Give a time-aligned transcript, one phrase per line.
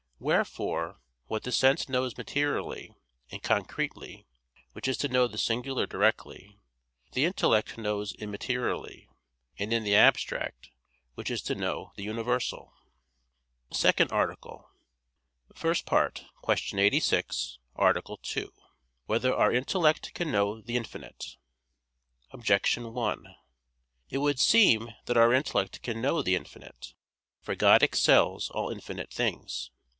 [0.19, 2.93] Wherefore what the sense knows materially
[3.31, 4.27] and concretely,
[4.73, 6.59] which is to know the singular directly,
[7.13, 9.07] the intellect knows immaterially
[9.57, 10.69] and in the abstract,
[11.13, 12.73] which is to know the universal._______________________
[13.75, 14.69] SECOND ARTICLE
[15.55, 16.79] [I, Q.
[16.79, 18.05] 86, Art.
[18.23, 18.53] 2]
[19.05, 21.37] Whether Our Intellect Can Know the Infinite?
[22.31, 23.35] Objection 1:
[24.09, 26.93] It would seem that our intellect can know the infinite.
[27.39, 29.71] For God excels all infinite things.